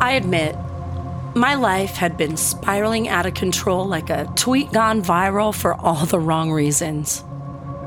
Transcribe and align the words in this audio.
I 0.00 0.12
admit, 0.12 0.56
my 1.34 1.54
life 1.54 1.96
had 1.96 2.16
been 2.16 2.36
spiraling 2.36 3.08
out 3.08 3.26
of 3.26 3.34
control 3.34 3.84
like 3.84 4.10
a 4.10 4.32
tweet 4.36 4.72
gone 4.72 5.02
viral 5.02 5.52
for 5.52 5.74
all 5.74 6.06
the 6.06 6.20
wrong 6.20 6.52
reasons. 6.52 7.24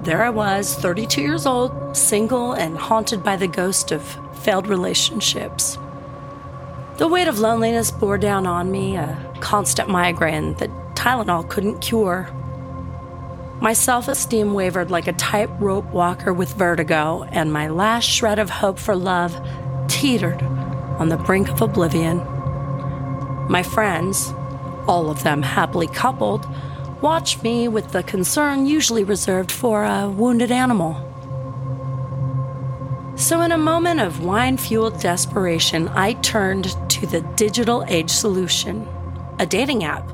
There 0.03 0.23
I 0.23 0.29
was, 0.29 0.75
32 0.75 1.21
years 1.21 1.45
old, 1.45 1.95
single, 1.95 2.51
and 2.51 2.77
haunted 2.77 3.23
by 3.23 3.37
the 3.37 3.47
ghost 3.47 3.91
of 3.91 4.03
failed 4.43 4.67
relationships. 4.67 5.77
The 6.97 7.07
weight 7.07 7.29
of 7.29 7.39
loneliness 7.39 7.91
bore 7.91 8.17
down 8.17 8.45
on 8.45 8.71
me, 8.71 8.97
a 8.97 9.33
constant 9.39 9.87
migraine 9.87 10.55
that 10.55 10.69
Tylenol 10.95 11.49
couldn't 11.49 11.79
cure. 11.79 12.29
My 13.61 13.71
self 13.71 14.07
esteem 14.09 14.53
wavered 14.53 14.91
like 14.91 15.07
a 15.07 15.13
tightrope 15.13 15.85
walker 15.93 16.33
with 16.33 16.53
vertigo, 16.55 17.23
and 17.31 17.53
my 17.53 17.69
last 17.69 18.03
shred 18.03 18.37
of 18.37 18.49
hope 18.49 18.79
for 18.79 18.95
love 18.95 19.39
teetered 19.87 20.41
on 21.01 21.09
the 21.09 21.17
brink 21.17 21.49
of 21.49 21.59
oblivion. 21.63 22.17
My 23.49 23.63
friends, 23.63 24.31
all 24.87 25.09
of 25.09 25.23
them 25.23 25.41
happily 25.41 25.87
coupled, 25.87 26.45
watched 27.01 27.41
me 27.41 27.67
with 27.67 27.91
the 27.91 28.03
concern 28.03 28.67
usually 28.67 29.03
reserved 29.03 29.51
for 29.51 29.83
a 29.83 30.07
wounded 30.07 30.51
animal. 30.51 30.93
So, 33.15 33.41
in 33.41 33.51
a 33.51 33.57
moment 33.57 33.99
of 33.99 34.23
wine 34.23 34.57
fueled 34.57 34.99
desperation, 34.99 35.87
I 35.87 36.13
turned 36.13 36.65
to 36.91 37.07
the 37.07 37.21
digital 37.35 37.83
age 37.87 38.11
solution 38.11 38.87
a 39.39 39.45
dating 39.47 39.83
app 39.83 40.07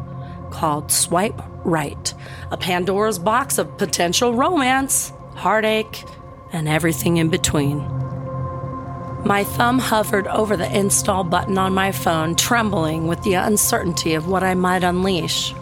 called 0.52 0.90
Swipe 0.90 1.42
Right, 1.66 2.14
a 2.50 2.56
Pandora's 2.56 3.20
box 3.20 3.58
of 3.58 3.78
potential 3.78 4.34
romance, 4.34 5.12
heartache, 5.36 6.06
and 6.54 6.70
everything 6.70 7.18
in 7.18 7.28
between. 7.28 8.07
My 9.26 9.44
thumb 9.44 9.80
hovered 9.80 10.28
over 10.28 10.56
the 10.56 10.78
install 10.78 11.24
button 11.24 11.58
on 11.58 11.74
my 11.74 11.92
phone, 11.92 12.36
trembling 12.36 13.08
with 13.08 13.24
the 13.24 13.34
uncertainty 13.34 14.14
of 14.14 14.28
what 14.28 14.44
I 14.44 14.54
might 14.54 14.84
unleash. 14.84 15.54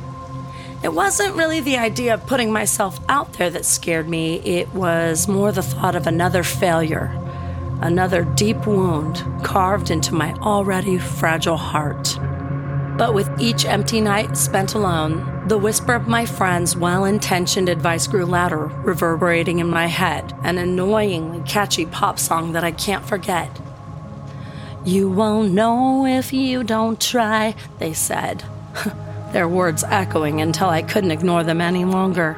It 0.83 0.93
wasn't 0.93 1.35
really 1.35 1.61
the 1.61 1.77
idea 1.77 2.13
of 2.13 2.27
putting 2.27 2.51
myself 2.51 2.99
out 3.09 3.33
there 3.33 3.49
that 3.49 3.65
scared 3.65 4.07
me, 4.07 4.35
it 4.41 4.71
was 4.73 5.27
more 5.27 5.51
the 5.51 5.63
thought 5.63 5.95
of 5.95 6.05
another 6.05 6.43
failure, 6.43 7.11
another 7.81 8.23
deep 8.23 8.67
wound 8.67 9.23
carved 9.43 9.89
into 9.89 10.13
my 10.13 10.33
already 10.35 10.99
fragile 10.99 11.57
heart. 11.57 12.19
But 12.97 13.13
with 13.13 13.29
each 13.39 13.65
empty 13.65 13.99
night 13.99 14.37
spent 14.37 14.75
alone, 14.75 15.34
the 15.47 15.57
whisper 15.59 15.93
of 15.93 16.07
my 16.07 16.25
friend's 16.25 16.75
well 16.75 17.05
intentioned 17.05 17.69
advice 17.69 18.07
grew 18.07 18.25
louder, 18.25 18.65
reverberating 18.65 19.59
in 19.59 19.67
my 19.67 19.85
head, 19.85 20.33
an 20.43 20.57
annoyingly 20.57 21.41
catchy 21.47 21.85
pop 21.85 22.17
song 22.17 22.53
that 22.53 22.63
I 22.63 22.71
can't 22.71 23.05
forget. 23.05 23.49
You 24.83 25.07
won't 25.07 25.53
know 25.53 26.05
if 26.05 26.33
you 26.33 26.63
don't 26.63 26.99
try, 26.99 27.53
they 27.77 27.93
said, 27.93 28.43
their 29.33 29.47
words 29.47 29.83
echoing 29.83 30.41
until 30.41 30.69
I 30.69 30.81
couldn't 30.81 31.11
ignore 31.11 31.43
them 31.43 31.61
any 31.61 31.85
longer. 31.85 32.37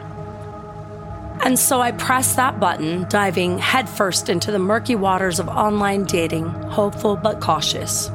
And 1.43 1.57
so 1.57 1.79
I 1.79 1.93
pressed 1.93 2.35
that 2.35 2.59
button, 2.59 3.07
diving 3.07 3.57
headfirst 3.57 4.27
into 4.27 4.51
the 4.51 4.59
murky 4.59 4.95
waters 4.95 5.39
of 5.39 5.47
online 5.47 6.03
dating, 6.03 6.45
hopeful 6.45 7.15
but 7.15 7.39
cautious. 7.39 8.11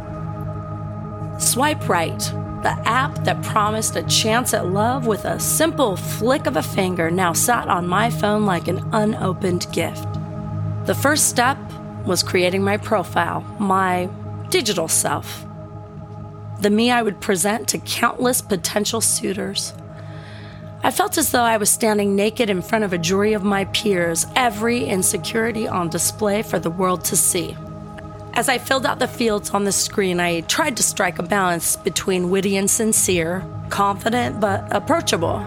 Swipe 1.39 1.89
right, 1.89 2.33
the 2.63 2.79
app 2.89 3.25
that 3.25 3.43
promised 3.43 3.97
a 3.97 4.03
chance 4.05 4.55
at 4.55 4.69
love 4.69 5.07
with 5.07 5.25
a 5.25 5.41
simple 5.41 5.97
flick 5.97 6.47
of 6.47 6.57
a 6.57 6.63
finger, 6.63 7.11
now 7.11 7.33
sat 7.33 7.69
on 7.69 7.89
my 7.89 8.09
phone 8.09 8.47
like 8.47 8.69
an 8.69 8.89
unopened 8.93 9.67
gift. 9.73 10.07
The 10.87 10.95
first 10.95 11.29
step 11.29 11.59
was 12.07 12.23
creating 12.23 12.63
my 12.63 12.77
profile, 12.77 13.41
my 13.59 14.09
digital 14.51 14.89
self. 14.89 15.45
The 16.61 16.71
me 16.71 16.91
I 16.91 17.03
would 17.03 17.21
present 17.21 17.69
to 17.69 17.79
countless 17.79 18.41
potential 18.41 19.01
suitors. 19.01 19.73
I 20.85 20.91
felt 20.91 21.19
as 21.19 21.31
though 21.31 21.43
I 21.43 21.57
was 21.57 21.71
standing 21.71 22.15
naked 22.15 22.51
in 22.51 22.63
front 22.63 22.85
of 22.85 22.93
a 22.93 22.99
jury 22.99 23.33
of 23.33 23.45
my 23.45 23.65
peers, 23.67 24.27
every 24.37 24.85
insecurity 24.85 25.67
on 25.67 25.89
display 25.89 26.43
for 26.43 26.59
the 26.59 26.71
world 26.71 27.05
to 27.07 27.17
see. 27.17 27.57
As 28.35 28.49
I 28.49 28.57
filled 28.57 28.87
out 28.87 28.99
the 28.99 29.07
fields 29.07 29.51
on 29.51 29.65
the 29.65 29.73
screen, 29.73 30.19
I 30.19 30.41
tried 30.41 30.79
to 30.79 30.83
strike 30.83 31.19
a 31.19 31.23
balance 31.23 31.77
between 31.77 32.31
witty 32.31 32.57
and 32.57 32.71
sincere, 32.71 33.45
confident 33.69 34.41
but 34.41 34.75
approachable. 34.75 35.47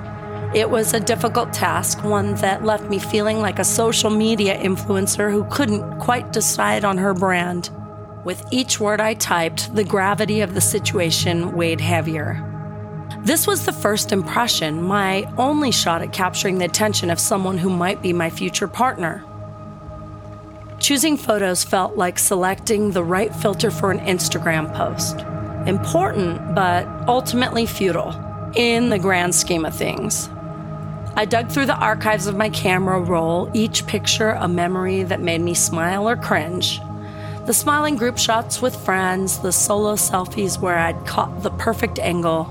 It 0.53 0.69
was 0.69 0.93
a 0.93 0.99
difficult 0.99 1.51
task, 1.51 2.03
one 2.03 2.35
that 2.35 2.63
left 2.63 2.87
me 2.87 2.99
feeling 2.99 3.39
like 3.39 3.57
a 3.57 3.63
social 3.63 4.11
media 4.11 4.55
influencer 4.59 5.31
who 5.31 5.45
couldn't 5.45 5.97
quite 5.97 6.31
decide 6.31 6.85
on 6.85 6.99
her 6.99 7.15
brand. 7.15 7.71
With 8.23 8.45
each 8.51 8.79
word 8.79 9.01
I 9.01 9.15
typed, 9.15 9.73
the 9.73 9.83
gravity 9.83 10.41
of 10.41 10.53
the 10.53 10.61
situation 10.61 11.53
weighed 11.53 11.81
heavier. 11.81 12.39
This 13.23 13.47
was 13.47 13.65
the 13.65 13.73
first 13.73 14.11
impression, 14.11 14.83
my 14.83 15.23
only 15.39 15.71
shot 15.71 16.03
at 16.03 16.13
capturing 16.13 16.59
the 16.59 16.65
attention 16.65 17.09
of 17.09 17.19
someone 17.19 17.57
who 17.57 17.69
might 17.71 18.03
be 18.03 18.13
my 18.13 18.29
future 18.29 18.67
partner. 18.67 19.25
Choosing 20.85 21.17
photos 21.17 21.63
felt 21.63 21.97
like 21.97 22.19
selecting 22.19 22.91
the 22.91 23.03
right 23.03 23.33
filter 23.33 23.71
for 23.71 23.89
an 23.89 23.97
Instagram 24.01 24.71
post. 24.71 25.21
Important, 25.67 26.53
but 26.53 26.85
ultimately 27.07 27.65
futile 27.65 28.13
in 28.55 28.89
the 28.89 28.99
grand 28.99 29.33
scheme 29.33 29.65
of 29.65 29.75
things. 29.75 30.29
I 31.15 31.25
dug 31.25 31.49
through 31.49 31.65
the 31.65 31.75
archives 31.75 32.27
of 32.27 32.37
my 32.37 32.51
camera 32.51 32.99
roll, 32.99 33.49
each 33.55 33.87
picture 33.87 34.29
a 34.29 34.47
memory 34.47 35.01
that 35.01 35.21
made 35.21 35.41
me 35.41 35.55
smile 35.55 36.07
or 36.07 36.15
cringe. 36.15 36.79
The 37.47 37.53
smiling 37.53 37.95
group 37.95 38.19
shots 38.19 38.61
with 38.61 38.75
friends, 38.75 39.39
the 39.39 39.51
solo 39.51 39.95
selfies 39.95 40.61
where 40.61 40.77
I'd 40.77 41.07
caught 41.07 41.41
the 41.41 41.49
perfect 41.49 41.97
angle, 41.97 42.43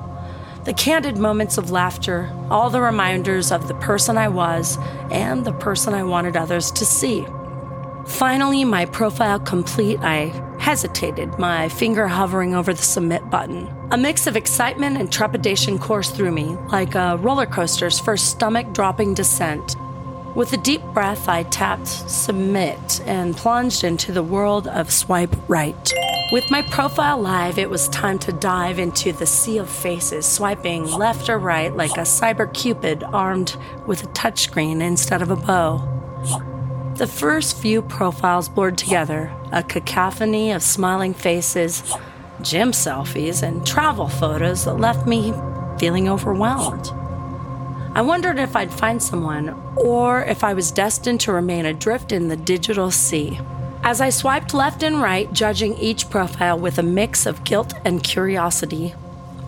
the 0.64 0.74
candid 0.74 1.18
moments 1.18 1.56
of 1.56 1.70
laughter, 1.70 2.32
all 2.50 2.68
the 2.68 2.80
reminders 2.80 3.52
of 3.52 3.68
the 3.68 3.74
person 3.74 4.18
I 4.18 4.26
was 4.26 4.76
and 5.12 5.44
the 5.44 5.52
person 5.52 5.94
I 5.94 6.02
wanted 6.02 6.36
others 6.36 6.72
to 6.72 6.84
see. 6.84 7.24
Finally, 8.06 8.64
my 8.64 8.84
profile 8.84 9.40
complete, 9.40 9.98
I 10.00 10.26
hesitated, 10.58 11.38
my 11.38 11.68
finger 11.68 12.06
hovering 12.06 12.54
over 12.54 12.72
the 12.72 12.82
submit 12.82 13.28
button. 13.30 13.68
A 13.90 13.96
mix 13.96 14.26
of 14.26 14.36
excitement 14.36 14.96
and 14.96 15.10
trepidation 15.10 15.78
coursed 15.78 16.14
through 16.14 16.32
me, 16.32 16.56
like 16.70 16.94
a 16.94 17.16
roller 17.18 17.46
coaster's 17.46 17.98
first 17.98 18.30
stomach 18.30 18.72
dropping 18.72 19.14
descent. 19.14 19.76
With 20.34 20.52
a 20.52 20.56
deep 20.56 20.82
breath, 20.92 21.28
I 21.28 21.44
tapped 21.44 21.86
submit 21.86 23.00
and 23.06 23.36
plunged 23.36 23.84
into 23.84 24.12
the 24.12 24.22
world 24.22 24.66
of 24.68 24.92
swipe 24.92 25.34
right. 25.48 25.92
With 26.32 26.50
my 26.50 26.62
profile 26.62 27.20
live, 27.20 27.58
it 27.58 27.70
was 27.70 27.88
time 27.88 28.18
to 28.20 28.32
dive 28.32 28.78
into 28.78 29.12
the 29.12 29.26
sea 29.26 29.58
of 29.58 29.70
faces, 29.70 30.26
swiping 30.26 30.84
left 30.84 31.28
or 31.28 31.38
right 31.38 31.74
like 31.74 31.96
a 31.96 32.00
cyber 32.00 32.52
cupid 32.52 33.04
armed 33.04 33.56
with 33.86 34.02
a 34.02 34.08
touchscreen 34.08 34.80
instead 34.80 35.22
of 35.22 35.30
a 35.30 35.36
bow. 35.36 36.53
The 36.96 37.08
first 37.08 37.56
few 37.56 37.82
profiles 37.82 38.48
blurred 38.48 38.78
together, 38.78 39.32
a 39.50 39.64
cacophony 39.64 40.52
of 40.52 40.62
smiling 40.62 41.12
faces, 41.12 41.82
gym 42.40 42.70
selfies, 42.70 43.42
and 43.42 43.66
travel 43.66 44.06
photos 44.06 44.64
that 44.64 44.74
left 44.74 45.04
me 45.04 45.34
feeling 45.76 46.08
overwhelmed. 46.08 46.92
I 47.96 48.02
wondered 48.02 48.38
if 48.38 48.54
I'd 48.54 48.72
find 48.72 49.02
someone 49.02 49.60
or 49.76 50.22
if 50.22 50.44
I 50.44 50.54
was 50.54 50.70
destined 50.70 51.20
to 51.22 51.32
remain 51.32 51.66
adrift 51.66 52.12
in 52.12 52.28
the 52.28 52.36
digital 52.36 52.92
sea. 52.92 53.40
As 53.82 54.00
I 54.00 54.10
swiped 54.10 54.54
left 54.54 54.84
and 54.84 55.02
right, 55.02 55.32
judging 55.32 55.76
each 55.78 56.08
profile 56.10 56.58
with 56.58 56.78
a 56.78 56.84
mix 56.84 57.26
of 57.26 57.42
guilt 57.42 57.74
and 57.84 58.04
curiosity, 58.04 58.94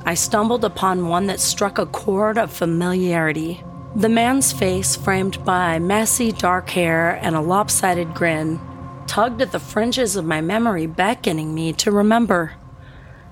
I 0.04 0.14
stumbled 0.14 0.64
upon 0.64 1.08
one 1.08 1.26
that 1.26 1.40
struck 1.40 1.78
a 1.78 1.86
chord 1.86 2.38
of 2.38 2.52
familiarity. 2.52 3.62
The 3.96 4.10
man's 4.10 4.52
face, 4.52 4.94
framed 4.94 5.42
by 5.42 5.78
messy 5.78 6.30
dark 6.30 6.68
hair 6.68 7.18
and 7.22 7.34
a 7.34 7.40
lopsided 7.40 8.12
grin, 8.12 8.60
tugged 9.06 9.40
at 9.40 9.52
the 9.52 9.58
fringes 9.58 10.16
of 10.16 10.26
my 10.26 10.42
memory, 10.42 10.86
beckoning 10.86 11.54
me 11.54 11.72
to 11.72 11.90
remember. 11.90 12.52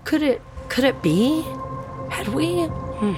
Could 0.04 0.22
it 0.22 0.40
could 0.70 0.84
it 0.84 1.02
be? 1.02 1.42
Had 2.08 2.28
we 2.28 2.62
hmm, 2.62 3.12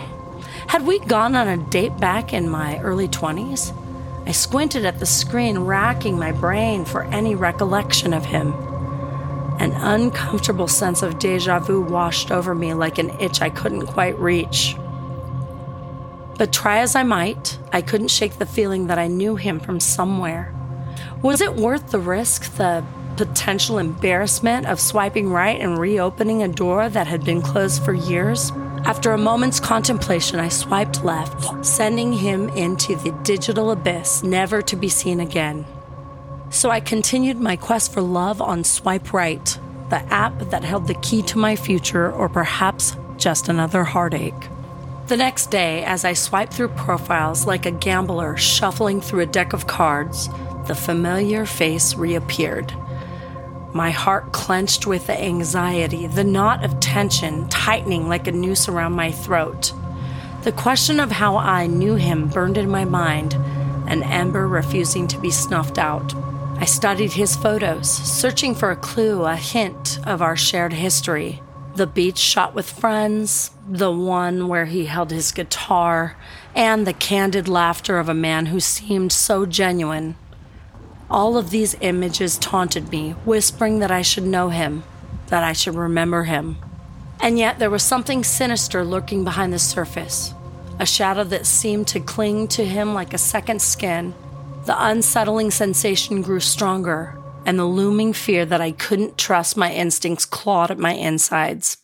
had 0.66 0.84
we 0.88 0.98
gone 0.98 1.36
on 1.36 1.46
a 1.46 1.56
date 1.56 1.96
back 1.98 2.32
in 2.32 2.50
my 2.50 2.80
early 2.80 3.06
20s? 3.06 3.72
I 4.26 4.32
squinted 4.32 4.84
at 4.84 4.98
the 4.98 5.06
screen, 5.06 5.60
racking 5.60 6.18
my 6.18 6.32
brain 6.32 6.84
for 6.84 7.04
any 7.04 7.36
recollection 7.36 8.12
of 8.12 8.24
him. 8.24 8.54
An 9.60 9.70
uncomfortable 9.70 10.66
sense 10.66 11.00
of 11.00 11.20
deja 11.20 11.60
vu 11.60 11.80
washed 11.80 12.32
over 12.32 12.56
me 12.56 12.74
like 12.74 12.98
an 12.98 13.10
itch 13.20 13.40
I 13.40 13.50
couldn't 13.50 13.86
quite 13.86 14.18
reach. 14.18 14.74
But 16.38 16.52
try 16.52 16.78
as 16.80 16.94
I 16.94 17.02
might, 17.02 17.58
I 17.72 17.80
couldn't 17.80 18.10
shake 18.10 18.38
the 18.38 18.46
feeling 18.46 18.88
that 18.88 18.98
I 18.98 19.06
knew 19.06 19.36
him 19.36 19.58
from 19.58 19.80
somewhere. 19.80 20.54
Was 21.22 21.40
it 21.40 21.54
worth 21.54 21.90
the 21.90 21.98
risk, 21.98 22.56
the 22.56 22.84
potential 23.16 23.78
embarrassment 23.78 24.66
of 24.66 24.78
swiping 24.78 25.30
right 25.30 25.58
and 25.58 25.78
reopening 25.78 26.42
a 26.42 26.48
door 26.48 26.90
that 26.90 27.06
had 27.06 27.24
been 27.24 27.40
closed 27.40 27.82
for 27.82 27.94
years? 27.94 28.52
After 28.84 29.12
a 29.12 29.18
moment's 29.18 29.58
contemplation, 29.58 30.38
I 30.38 30.48
swiped 30.48 31.02
left, 31.02 31.64
sending 31.64 32.12
him 32.12 32.50
into 32.50 32.94
the 32.96 33.12
digital 33.22 33.70
abyss, 33.70 34.22
never 34.22 34.60
to 34.62 34.76
be 34.76 34.88
seen 34.88 35.20
again. 35.20 35.64
So 36.50 36.70
I 36.70 36.80
continued 36.80 37.40
my 37.40 37.56
quest 37.56 37.92
for 37.92 38.02
love 38.02 38.40
on 38.40 38.62
swipe 38.62 39.12
right, 39.12 39.58
the 39.88 40.04
app 40.12 40.38
that 40.50 40.64
held 40.64 40.86
the 40.86 40.94
key 40.94 41.22
to 41.22 41.38
my 41.38 41.56
future, 41.56 42.12
or 42.12 42.28
perhaps 42.28 42.96
just 43.16 43.48
another 43.48 43.82
heartache. 43.82 44.34
The 45.06 45.16
next 45.16 45.52
day, 45.52 45.84
as 45.84 46.04
I 46.04 46.14
swiped 46.14 46.52
through 46.52 46.70
profiles 46.70 47.46
like 47.46 47.64
a 47.64 47.70
gambler 47.70 48.36
shuffling 48.36 49.00
through 49.00 49.20
a 49.20 49.26
deck 49.26 49.52
of 49.52 49.68
cards, 49.68 50.28
the 50.66 50.74
familiar 50.74 51.46
face 51.46 51.94
reappeared. 51.94 52.74
My 53.72 53.90
heart 53.90 54.32
clenched 54.32 54.84
with 54.84 55.06
the 55.06 55.16
anxiety, 55.16 56.08
the 56.08 56.24
knot 56.24 56.64
of 56.64 56.80
tension 56.80 57.48
tightening 57.48 58.08
like 58.08 58.26
a 58.26 58.32
noose 58.32 58.68
around 58.68 58.94
my 58.94 59.12
throat. 59.12 59.72
The 60.42 60.50
question 60.50 60.98
of 60.98 61.12
how 61.12 61.36
I 61.36 61.68
knew 61.68 61.94
him 61.94 62.28
burned 62.28 62.58
in 62.58 62.68
my 62.68 62.84
mind, 62.84 63.34
an 63.86 64.02
ember 64.02 64.48
refusing 64.48 65.06
to 65.06 65.20
be 65.20 65.30
snuffed 65.30 65.78
out. 65.78 66.16
I 66.58 66.64
studied 66.64 67.12
his 67.12 67.36
photos, 67.36 67.88
searching 67.88 68.56
for 68.56 68.72
a 68.72 68.76
clue, 68.76 69.22
a 69.24 69.36
hint 69.36 70.00
of 70.04 70.20
our 70.20 70.34
shared 70.34 70.72
history. 70.72 71.42
The 71.76 71.86
beach 71.86 72.16
shot 72.16 72.54
with 72.54 72.70
friends, 72.70 73.50
the 73.68 73.92
one 73.92 74.48
where 74.48 74.64
he 74.64 74.86
held 74.86 75.10
his 75.10 75.30
guitar, 75.30 76.16
and 76.54 76.86
the 76.86 76.94
candid 76.94 77.48
laughter 77.48 77.98
of 77.98 78.08
a 78.08 78.14
man 78.14 78.46
who 78.46 78.60
seemed 78.60 79.12
so 79.12 79.44
genuine. 79.44 80.16
All 81.10 81.36
of 81.36 81.50
these 81.50 81.76
images 81.82 82.38
taunted 82.38 82.90
me, 82.90 83.10
whispering 83.26 83.80
that 83.80 83.90
I 83.90 84.00
should 84.00 84.24
know 84.24 84.48
him, 84.48 84.84
that 85.26 85.44
I 85.44 85.52
should 85.52 85.74
remember 85.74 86.24
him. 86.24 86.56
And 87.20 87.38
yet 87.38 87.58
there 87.58 87.70
was 87.70 87.82
something 87.82 88.24
sinister 88.24 88.82
lurking 88.82 89.22
behind 89.22 89.52
the 89.52 89.58
surface, 89.58 90.32
a 90.78 90.86
shadow 90.86 91.24
that 91.24 91.44
seemed 91.44 91.88
to 91.88 92.00
cling 92.00 92.48
to 92.48 92.64
him 92.64 92.94
like 92.94 93.12
a 93.12 93.18
second 93.18 93.60
skin 93.60 94.14
the 94.66 94.84
unsettling 94.84 95.52
sensation 95.52 96.22
grew 96.22 96.40
stronger, 96.40 97.15
and 97.46 97.58
the 97.58 97.64
looming 97.64 98.12
fear 98.12 98.44
that 98.44 98.60
I 98.60 98.72
couldn't 98.72 99.16
trust 99.16 99.56
my 99.56 99.72
instincts 99.72 100.24
clawed 100.24 100.72
at 100.72 100.78
my 100.78 100.92
insides. 100.92 101.78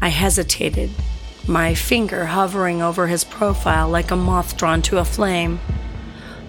I 0.00 0.08
hesitated, 0.08 0.90
my 1.48 1.74
finger 1.74 2.26
hovering 2.26 2.82
over 2.82 3.06
his 3.06 3.24
profile 3.24 3.88
like 3.88 4.10
a 4.10 4.16
moth 4.16 4.58
drawn 4.58 4.82
to 4.82 4.98
a 4.98 5.04
flame. 5.04 5.60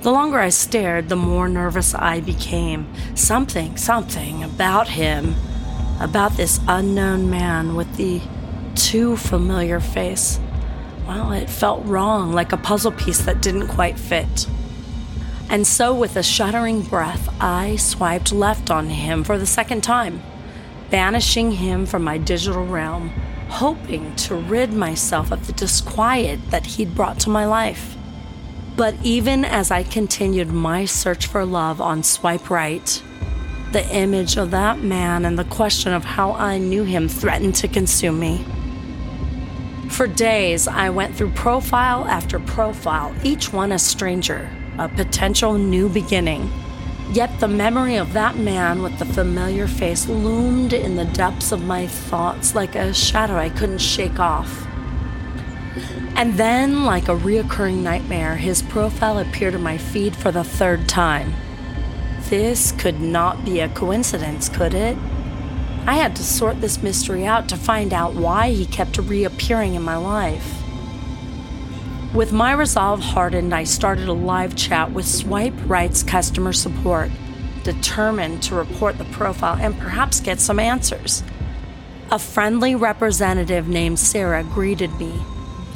The 0.02 0.12
longer 0.12 0.40
I 0.40 0.50
stared, 0.50 1.08
the 1.08 1.16
more 1.16 1.48
nervous 1.48 1.96
I 1.96 2.20
became. 2.20 2.86
Something, 3.16 3.78
something 3.78 4.44
about 4.44 4.90
him, 4.90 5.36
about 6.02 6.34
this 6.34 6.60
unknown 6.68 7.30
man 7.30 7.76
with 7.76 7.96
the 7.96 8.22
too 8.76 9.16
familiar 9.16 9.80
face. 9.80 10.40
Well, 11.08 11.32
it 11.32 11.50
felt 11.50 11.86
wrong, 11.86 12.34
like 12.34 12.52
a 12.52 12.58
puzzle 12.58 12.92
piece 12.92 13.22
that 13.22 13.42
didn't 13.42 13.70
quite 13.70 13.98
fit. 13.98 14.48
And 15.50 15.66
so, 15.66 15.96
with 15.96 16.16
a 16.16 16.22
shuddering 16.22 16.84
breath, 16.84 17.28
I 17.42 17.76
swiped 17.78 18.32
left 18.32 18.70
on 18.70 18.90
him 18.90 19.24
for 19.24 19.40
the 19.40 19.48
second 19.48 19.82
time, 19.82 20.22
banishing 20.92 21.54
him 21.54 21.88
from 21.88 22.04
my 22.04 22.20
digital 22.20 22.68
realm, 22.68 23.10
hoping 23.50 24.16
to 24.18 24.36
rid 24.36 24.72
myself 24.72 25.32
of 25.32 25.48
the 25.48 25.54
disquiet 25.54 26.52
that 26.52 26.68
he'd 26.68 26.94
brought 26.94 27.20
to 27.22 27.32
my 27.32 27.48
life. 27.48 27.98
But 28.78 28.94
even 29.02 29.44
as 29.44 29.72
I 29.72 29.82
continued 29.82 30.52
my 30.52 30.86
search 30.86 31.26
for 31.26 31.44
love 31.46 31.82
on 31.82 32.04
swipe 32.04 32.52
right, 32.52 33.04
the 33.72 33.88
image 33.92 34.38
of 34.38 34.52
that 34.52 34.80
man 34.82 35.26
and 35.26 35.38
the 35.38 35.46
question 35.46 35.94
of 35.94 36.06
how 36.06 36.34
I 36.34 36.60
knew 36.60 36.84
him 36.84 37.10
threatened 37.10 37.56
to 37.56 37.68
consume 37.68 38.20
me. 38.20 38.46
For 39.90 40.06
days, 40.06 40.68
I 40.68 40.92
went 40.92 41.16
through 41.16 41.32
profile 41.32 42.06
after 42.06 42.40
profile, 42.40 43.16
each 43.24 43.52
one 43.52 43.72
a 43.72 43.80
stranger 43.80 44.48
a 44.80 44.88
potential 44.88 45.58
new 45.58 45.90
beginning. 45.90 46.50
Yet 47.12 47.40
the 47.40 47.48
memory 47.48 47.98
of 47.98 48.14
that 48.14 48.38
man 48.38 48.82
with 48.82 48.98
the 48.98 49.06
familiar 49.06 49.68
face 49.68 50.08
loomed 50.08 50.72
in 50.72 50.96
the 50.96 51.06
depths 51.06 51.52
of 51.52 51.66
my 51.66 51.86
thoughts 51.86 52.56
like 52.56 52.76
a 52.76 52.94
shadow 52.94 53.36
I 53.36 53.50
couldn't 53.50 53.82
shake 53.82 54.20
off. 54.20 54.66
And 56.16 56.36
then, 56.36 56.86
like 56.86 57.08
a 57.08 57.16
reoccurring 57.16 57.82
nightmare, 57.82 58.36
his 58.36 58.62
profile 58.62 59.20
appeared 59.20 59.54
in 59.54 59.64
my 59.64 59.78
feed 59.78 60.16
for 60.16 60.32
the 60.32 60.44
third 60.44 60.88
time. 60.88 61.34
This 62.30 62.72
could 62.72 63.02
not 63.02 63.44
be 63.44 63.60
a 63.60 63.70
coincidence, 63.70 64.50
could 64.50 64.74
it? 64.74 64.98
I 65.86 65.96
had 65.96 66.16
to 66.18 66.24
sort 66.24 66.62
this 66.62 66.84
mystery 66.84 67.26
out 67.26 67.50
to 67.50 67.58
find 67.58 67.94
out 67.94 68.14
why 68.14 68.52
he 68.52 68.66
kept 68.66 68.98
reappearing 68.98 69.74
in 69.74 69.82
my 69.82 69.98
life. 69.98 70.59
With 72.14 72.34
my 72.34 72.54
resolve 72.54 73.02
hardened, 73.02 73.54
I 73.54 73.66
started 73.66 74.08
a 74.08 74.14
live 74.14 74.56
chat 74.56 74.92
with 74.92 75.06
Swipe 75.06 75.54
Right's 75.68 76.02
customer 76.02 76.54
support, 76.54 77.12
determined 77.64 78.42
to 78.44 78.56
report 78.56 78.98
the 78.98 79.06
profile 79.06 79.58
and 79.62 79.78
perhaps 79.78 80.20
get 80.20 80.40
some 80.40 80.58
answers. 80.58 81.22
A 82.10 82.18
friendly 82.18 82.74
representative 82.74 83.68
named 83.68 84.00
Sarah 84.00 84.44
greeted 84.44 84.92
me. 84.98 85.22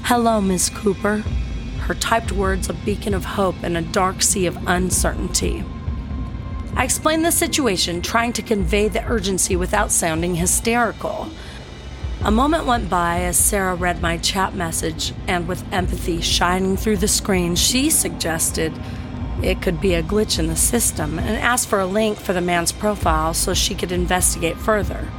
Hello, 0.06 0.42
Miss 0.42 0.70
Cooper. 0.70 1.18
Her 1.82 1.94
typed 1.94 2.32
words 2.32 2.68
a 2.68 2.74
beacon 2.74 3.14
of 3.14 3.26
hope 3.26 3.64
in 3.64 3.76
a 3.76 3.84
dark 3.84 4.24
sea 4.24 4.48
of 4.48 4.58
uncertainty. 4.68 5.64
I 6.76 6.84
explained 6.84 7.24
the 7.24 7.32
situation, 7.32 8.02
trying 8.02 8.34
to 8.34 8.42
convey 8.42 8.88
the 8.88 9.06
urgency 9.06 9.56
without 9.56 9.92
sounding 9.92 10.34
hysterical. 10.34 11.30
A 12.26 12.32
moment 12.32 12.66
went 12.66 12.90
by 12.90 13.24
as 13.24 13.36
Sarah 13.36 13.76
read 13.76 14.02
my 14.02 14.18
chat 14.18 14.56
message, 14.56 15.12
and 15.28 15.46
with 15.46 15.66
empathy 15.74 16.22
shining 16.22 16.78
through 16.78 16.98
the 16.98 17.08
screen, 17.10 17.58
she 17.58 17.90
suggested 17.90 18.72
it 19.42 19.62
could 19.62 19.82
be 19.82 19.94
a 19.94 20.02
glitch 20.02 20.40
in 20.40 20.48
the 20.48 20.56
system 20.56 21.20
and 21.20 21.36
asked 21.38 21.68
for 21.68 21.82
a 21.82 21.86
link 21.86 22.18
for 22.18 22.32
the 22.32 22.40
man's 22.40 22.72
profile 22.72 23.34
so 23.34 23.54
she 23.54 23.76
could 23.76 23.92
investigate 23.92 24.56
further. 24.56 25.10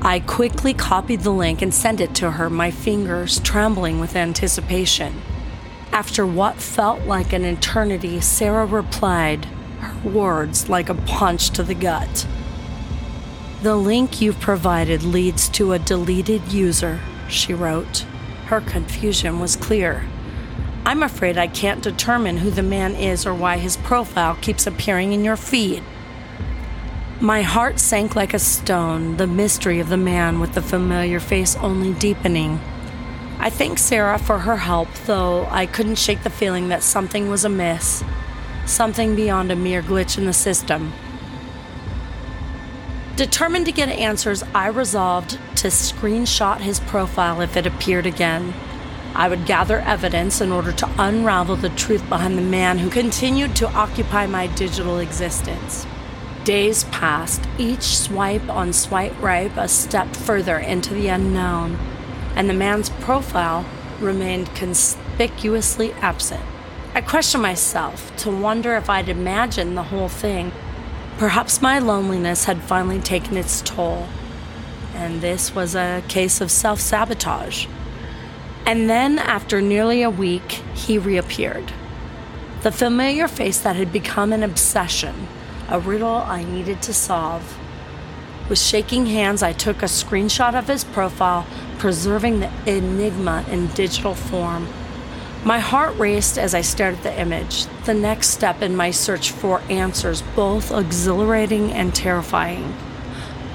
I 0.00 0.20
quickly 0.20 0.72
copied 0.72 1.20
the 1.20 1.30
link 1.30 1.60
and 1.60 1.74
sent 1.74 2.00
it 2.00 2.14
to 2.14 2.30
her, 2.30 2.48
my 2.48 2.70
fingers 2.70 3.40
trembling 3.40 4.00
with 4.00 4.16
anticipation. 4.16 5.20
After 5.92 6.24
what 6.26 6.56
felt 6.56 7.02
like 7.02 7.34
an 7.34 7.44
eternity, 7.44 8.22
Sarah 8.22 8.64
replied, 8.64 9.44
her 9.80 10.08
words 10.08 10.70
like 10.70 10.88
a 10.88 10.94
punch 10.94 11.50
to 11.50 11.62
the 11.62 11.74
gut. 11.74 12.26
The 13.64 13.76
link 13.76 14.20
you've 14.20 14.40
provided 14.40 15.04
leads 15.04 15.48
to 15.48 15.72
a 15.72 15.78
deleted 15.78 16.52
user, 16.52 17.00
she 17.30 17.54
wrote. 17.54 18.00
Her 18.48 18.60
confusion 18.60 19.40
was 19.40 19.56
clear. 19.56 20.06
I'm 20.84 21.02
afraid 21.02 21.38
I 21.38 21.46
can't 21.46 21.82
determine 21.82 22.36
who 22.36 22.50
the 22.50 22.62
man 22.62 22.94
is 22.94 23.24
or 23.24 23.32
why 23.32 23.56
his 23.56 23.78
profile 23.78 24.36
keeps 24.42 24.66
appearing 24.66 25.14
in 25.14 25.24
your 25.24 25.38
feed. 25.38 25.82
My 27.22 27.40
heart 27.40 27.80
sank 27.80 28.14
like 28.14 28.34
a 28.34 28.38
stone, 28.38 29.16
the 29.16 29.26
mystery 29.26 29.80
of 29.80 29.88
the 29.88 29.96
man 29.96 30.40
with 30.40 30.52
the 30.52 30.60
familiar 30.60 31.18
face 31.18 31.56
only 31.56 31.94
deepening. 31.94 32.60
I 33.38 33.48
thanked 33.48 33.80
Sarah 33.80 34.18
for 34.18 34.40
her 34.40 34.58
help, 34.58 34.92
though 35.06 35.46
I 35.50 35.64
couldn't 35.64 35.96
shake 35.96 36.22
the 36.22 36.28
feeling 36.28 36.68
that 36.68 36.82
something 36.82 37.30
was 37.30 37.46
amiss, 37.46 38.04
something 38.66 39.16
beyond 39.16 39.50
a 39.50 39.56
mere 39.56 39.80
glitch 39.80 40.18
in 40.18 40.26
the 40.26 40.34
system. 40.34 40.92
Determined 43.16 43.66
to 43.66 43.72
get 43.72 43.90
answers, 43.90 44.42
I 44.56 44.66
resolved 44.66 45.38
to 45.58 45.68
screenshot 45.68 46.58
his 46.58 46.80
profile 46.80 47.40
if 47.40 47.56
it 47.56 47.64
appeared 47.64 48.06
again. 48.06 48.52
I 49.14 49.28
would 49.28 49.46
gather 49.46 49.78
evidence 49.78 50.40
in 50.40 50.50
order 50.50 50.72
to 50.72 50.90
unravel 50.98 51.54
the 51.54 51.68
truth 51.68 52.08
behind 52.08 52.36
the 52.36 52.42
man 52.42 52.78
who 52.78 52.90
continued 52.90 53.54
to 53.56 53.68
occupy 53.68 54.26
my 54.26 54.48
digital 54.48 54.98
existence. 54.98 55.86
Days 56.42 56.82
passed, 56.84 57.40
each 57.56 57.96
swipe 57.96 58.48
on 58.48 58.72
Swipe 58.72 59.22
Right 59.22 59.52
a 59.56 59.68
step 59.68 60.16
further 60.16 60.58
into 60.58 60.92
the 60.92 61.06
unknown, 61.06 61.78
and 62.34 62.50
the 62.50 62.54
man's 62.54 62.90
profile 62.90 63.64
remained 64.00 64.56
conspicuously 64.56 65.92
absent. 66.02 66.42
I 66.96 67.00
questioned 67.00 67.42
myself 67.42 68.14
to 68.18 68.30
wonder 68.32 68.74
if 68.74 68.90
I'd 68.90 69.08
imagined 69.08 69.76
the 69.76 69.84
whole 69.84 70.08
thing 70.08 70.50
Perhaps 71.18 71.62
my 71.62 71.78
loneliness 71.78 72.46
had 72.46 72.60
finally 72.62 72.98
taken 72.98 73.36
its 73.36 73.62
toll, 73.62 74.08
and 74.94 75.20
this 75.20 75.54
was 75.54 75.76
a 75.76 76.02
case 76.08 76.40
of 76.40 76.50
self 76.50 76.80
sabotage. 76.80 77.66
And 78.66 78.90
then, 78.90 79.20
after 79.20 79.60
nearly 79.60 80.02
a 80.02 80.10
week, 80.10 80.62
he 80.74 80.98
reappeared. 80.98 81.72
The 82.62 82.72
familiar 82.72 83.28
face 83.28 83.60
that 83.60 83.76
had 83.76 83.92
become 83.92 84.32
an 84.32 84.42
obsession, 84.42 85.28
a 85.68 85.78
riddle 85.78 86.16
I 86.16 86.42
needed 86.42 86.82
to 86.82 86.92
solve. 86.92 87.58
With 88.48 88.58
shaking 88.58 89.06
hands, 89.06 89.42
I 89.42 89.52
took 89.52 89.82
a 89.82 89.86
screenshot 89.86 90.58
of 90.58 90.66
his 90.66 90.82
profile, 90.82 91.46
preserving 91.78 92.40
the 92.40 92.50
enigma 92.66 93.44
in 93.50 93.68
digital 93.68 94.14
form. 94.14 94.66
My 95.44 95.58
heart 95.58 95.98
raced 95.98 96.38
as 96.38 96.54
I 96.54 96.62
stared 96.62 96.94
at 96.94 97.02
the 97.02 97.20
image, 97.20 97.66
the 97.84 97.92
next 97.92 98.28
step 98.28 98.62
in 98.62 98.74
my 98.74 98.90
search 98.90 99.30
for 99.30 99.60
answers, 99.68 100.22
both 100.34 100.72
exhilarating 100.72 101.70
and 101.70 101.94
terrifying. 101.94 102.74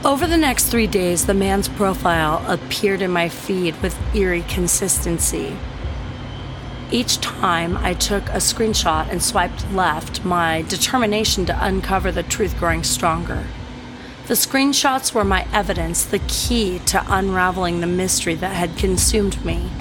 Over 0.05 0.27
the 0.27 0.37
next 0.37 0.65
three 0.65 0.85
days, 0.85 1.25
the 1.25 1.33
man's 1.33 1.67
profile 1.67 2.45
appeared 2.47 3.01
in 3.01 3.09
my 3.09 3.27
feed 3.27 3.81
with 3.81 3.97
eerie 4.15 4.43
consistency. 4.43 5.57
Each 6.91 7.19
time 7.21 7.75
I 7.77 7.95
took 7.95 8.29
a 8.29 8.33
screenshot 8.37 9.09
and 9.09 9.23
swiped 9.23 9.71
left, 9.71 10.23
my 10.23 10.61
determination 10.61 11.47
to 11.47 11.65
uncover 11.65 12.11
the 12.11 12.21
truth 12.21 12.55
growing 12.59 12.83
stronger. 12.83 13.47
The 14.27 14.35
screenshots 14.35 15.15
were 15.15 15.25
my 15.25 15.47
evidence, 15.51 16.05
the 16.05 16.21
key 16.27 16.77
to 16.85 17.03
unraveling 17.07 17.81
the 17.81 17.87
mystery 17.87 18.35
that 18.35 18.55
had 18.55 18.77
consumed 18.77 19.43
me. 19.43 19.71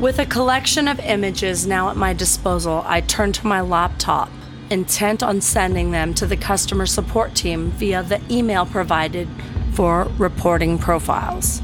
With 0.00 0.18
a 0.18 0.26
collection 0.26 0.88
of 0.88 0.98
images 0.98 1.68
now 1.68 1.88
at 1.88 1.96
my 1.96 2.12
disposal, 2.12 2.82
I 2.84 3.00
turned 3.00 3.36
to 3.36 3.46
my 3.46 3.60
laptop, 3.60 4.28
intent 4.68 5.22
on 5.22 5.40
sending 5.40 5.92
them 5.92 6.14
to 6.14 6.26
the 6.26 6.36
customer 6.36 6.84
support 6.84 7.36
team 7.36 7.70
via 7.70 8.02
the 8.02 8.20
email 8.28 8.66
provided 8.66 9.28
for 9.72 10.10
reporting 10.18 10.78
profiles. 10.78 11.62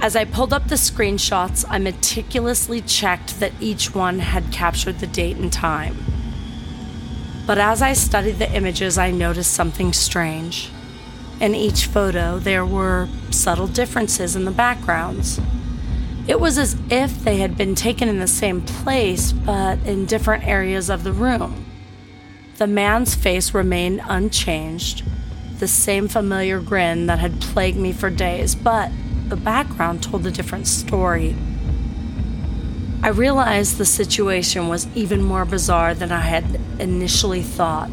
As 0.00 0.16
I 0.16 0.24
pulled 0.24 0.52
up 0.52 0.66
the 0.66 0.74
screenshots, 0.74 1.64
I 1.68 1.78
meticulously 1.78 2.80
checked 2.80 3.38
that 3.38 3.52
each 3.60 3.94
one 3.94 4.18
had 4.18 4.52
captured 4.52 4.98
the 4.98 5.06
date 5.06 5.36
and 5.36 5.52
time. 5.52 5.96
But 7.46 7.58
as 7.58 7.80
I 7.80 7.92
studied 7.92 8.38
the 8.40 8.52
images, 8.52 8.98
I 8.98 9.12
noticed 9.12 9.52
something 9.52 9.92
strange. 9.92 10.68
In 11.40 11.54
each 11.54 11.86
photo, 11.86 12.40
there 12.40 12.66
were 12.66 13.08
subtle 13.30 13.68
differences 13.68 14.34
in 14.34 14.46
the 14.46 14.50
backgrounds. 14.50 15.40
It 16.26 16.40
was 16.40 16.56
as 16.56 16.76
if 16.90 17.22
they 17.22 17.36
had 17.36 17.56
been 17.56 17.74
taken 17.74 18.08
in 18.08 18.18
the 18.18 18.26
same 18.26 18.62
place, 18.62 19.32
but 19.32 19.78
in 19.84 20.06
different 20.06 20.46
areas 20.46 20.88
of 20.88 21.04
the 21.04 21.12
room. 21.12 21.66
The 22.56 22.66
man's 22.66 23.14
face 23.14 23.52
remained 23.52 24.00
unchanged, 24.08 25.02
the 25.58 25.68
same 25.68 26.08
familiar 26.08 26.60
grin 26.60 27.06
that 27.06 27.18
had 27.18 27.42
plagued 27.42 27.76
me 27.76 27.92
for 27.92 28.08
days, 28.08 28.54
but 28.54 28.90
the 29.28 29.36
background 29.36 30.02
told 30.02 30.26
a 30.26 30.30
different 30.30 30.66
story. 30.66 31.36
I 33.02 33.08
realized 33.08 33.76
the 33.76 33.84
situation 33.84 34.68
was 34.68 34.88
even 34.94 35.22
more 35.22 35.44
bizarre 35.44 35.94
than 35.94 36.10
I 36.10 36.20
had 36.20 36.58
initially 36.78 37.42
thought. 37.42 37.90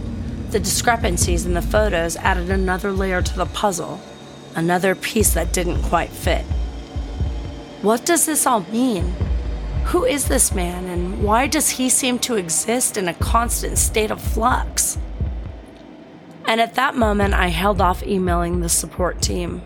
The 0.51 0.59
discrepancies 0.59 1.45
in 1.45 1.53
the 1.53 1.61
photos 1.61 2.15
added 2.15 2.49
another 2.49 2.93
layer 2.93 3.21
to 3.21 3.35
the 3.35 3.45
puzzle, 3.45 3.99
another 4.55 4.95
piece 4.95 5.33
that 5.33 5.51
didn't 5.51 5.83
quite 5.83 6.11
fit. 6.11 6.45
What 7.81 8.05
does 8.05 8.27
this 8.27 8.45
all 8.45 8.61
mean? 8.71 9.15
Who 9.85 10.05
is 10.05 10.27
this 10.27 10.53
man, 10.53 10.85
and 10.85 11.23
why 11.23 11.47
does 11.47 11.71
he 11.71 11.89
seem 11.89 12.19
to 12.19 12.35
exist 12.35 12.95
in 12.95 13.07
a 13.07 13.13
constant 13.15 13.79
state 13.79 14.11
of 14.11 14.21
flux? 14.21 14.99
And 16.45 16.61
at 16.61 16.75
that 16.75 16.95
moment, 16.95 17.33
I 17.33 17.47
held 17.47 17.81
off 17.81 18.03
emailing 18.03 18.59
the 18.59 18.69
support 18.69 19.19
team. 19.19 19.63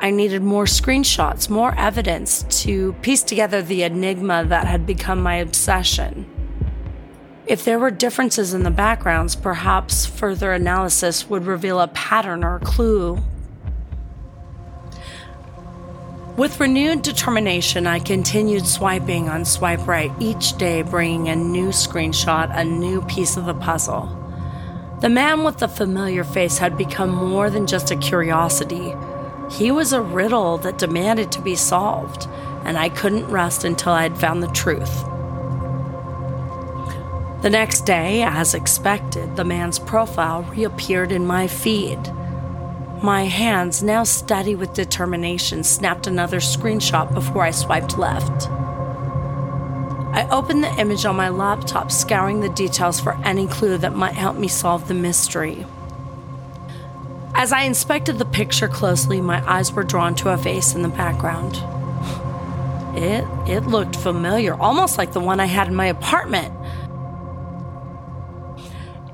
I 0.00 0.10
needed 0.10 0.42
more 0.42 0.64
screenshots, 0.64 1.48
more 1.48 1.78
evidence 1.78 2.42
to 2.64 2.94
piece 2.94 3.22
together 3.22 3.62
the 3.62 3.84
enigma 3.84 4.44
that 4.46 4.66
had 4.66 4.84
become 4.84 5.22
my 5.22 5.36
obsession. 5.36 6.28
If 7.46 7.64
there 7.64 7.78
were 7.78 7.92
differences 7.92 8.52
in 8.52 8.64
the 8.64 8.70
backgrounds, 8.72 9.36
perhaps 9.36 10.06
further 10.06 10.52
analysis 10.52 11.30
would 11.30 11.46
reveal 11.46 11.78
a 11.78 11.86
pattern 11.86 12.42
or 12.42 12.56
a 12.56 12.60
clue 12.60 13.22
with 16.36 16.60
renewed 16.60 17.02
determination, 17.02 17.86
I 17.86 17.98
continued 17.98 18.66
swiping 18.66 19.28
on 19.28 19.44
Swipe 19.44 19.86
Right 19.86 20.12
each 20.18 20.56
day, 20.56 20.82
bringing 20.82 21.28
a 21.28 21.36
new 21.36 21.68
screenshot, 21.68 22.56
a 22.56 22.64
new 22.64 23.02
piece 23.02 23.36
of 23.36 23.44
the 23.44 23.54
puzzle. 23.54 24.08
The 25.00 25.08
man 25.08 25.44
with 25.44 25.58
the 25.58 25.68
familiar 25.68 26.24
face 26.24 26.58
had 26.58 26.78
become 26.78 27.10
more 27.10 27.50
than 27.50 27.66
just 27.66 27.90
a 27.90 27.96
curiosity. 27.96 28.94
He 29.50 29.70
was 29.70 29.92
a 29.92 30.00
riddle 30.00 30.56
that 30.58 30.78
demanded 30.78 31.32
to 31.32 31.42
be 31.42 31.54
solved, 31.54 32.26
and 32.64 32.78
I 32.78 32.88
couldn't 32.88 33.26
rest 33.26 33.64
until 33.64 33.92
I 33.92 34.04
had 34.04 34.16
found 34.16 34.42
the 34.42 34.48
truth. 34.48 35.04
The 37.42 37.50
next 37.50 37.84
day, 37.84 38.22
as 38.22 38.54
expected, 38.54 39.36
the 39.36 39.44
man's 39.44 39.80
profile 39.80 40.44
reappeared 40.44 41.10
in 41.10 41.26
my 41.26 41.48
feed. 41.48 41.98
My 43.02 43.24
hands, 43.24 43.82
now 43.82 44.04
steady 44.04 44.54
with 44.54 44.74
determination, 44.74 45.64
snapped 45.64 46.06
another 46.06 46.38
screenshot 46.38 47.12
before 47.12 47.42
I 47.42 47.50
swiped 47.50 47.98
left. 47.98 48.48
I 50.14 50.28
opened 50.30 50.62
the 50.62 50.72
image 50.78 51.04
on 51.04 51.16
my 51.16 51.28
laptop, 51.28 51.90
scouring 51.90 52.40
the 52.40 52.48
details 52.48 53.00
for 53.00 53.14
any 53.24 53.48
clue 53.48 53.76
that 53.78 53.96
might 53.96 54.14
help 54.14 54.36
me 54.36 54.46
solve 54.46 54.86
the 54.86 54.94
mystery. 54.94 55.66
As 57.34 57.52
I 57.52 57.62
inspected 57.62 58.18
the 58.18 58.24
picture 58.24 58.68
closely, 58.68 59.20
my 59.20 59.42
eyes 59.50 59.72
were 59.72 59.82
drawn 59.82 60.14
to 60.16 60.28
a 60.28 60.38
face 60.38 60.76
in 60.76 60.82
the 60.82 60.88
background. 60.88 61.56
It 62.96 63.24
it 63.48 63.66
looked 63.66 63.96
familiar, 63.96 64.54
almost 64.54 64.96
like 64.96 65.12
the 65.12 65.18
one 65.18 65.40
I 65.40 65.46
had 65.46 65.66
in 65.66 65.74
my 65.74 65.86
apartment. 65.86 66.54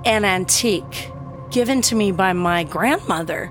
An 0.04 0.26
antique 0.26 1.10
given 1.50 1.80
to 1.82 1.94
me 1.94 2.12
by 2.12 2.34
my 2.34 2.64
grandmother. 2.64 3.50